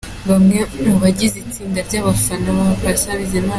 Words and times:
Bamwe 0.29 0.59
mu 0.85 0.95
bagize 1.03 1.35
itsinda 1.43 1.79
ry'abafana 1.87 2.47
ba 2.57 2.65
Patient 2.83 3.15
Bizimana. 3.19 3.49